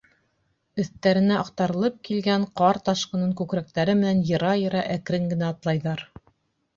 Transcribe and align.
Өҫтәренә 0.83 1.35
аҡтарылып 1.41 1.99
килгән 2.07 2.45
ҡар 2.61 2.79
ташҡынын 2.87 3.35
күкрәктәре 3.41 3.95
менән 3.99 4.23
йыра-йыра, 4.31 4.81
әкрен 4.95 5.29
генә 5.35 5.51
атлайҙар. 5.55 6.03